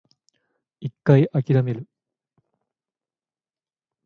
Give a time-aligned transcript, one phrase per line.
[0.79, 1.87] 一回諦める